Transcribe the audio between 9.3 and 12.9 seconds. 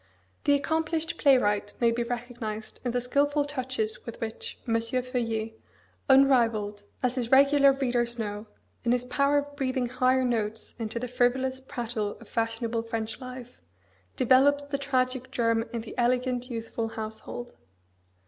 of breathing higher notes into the frivolous prattle of fashionable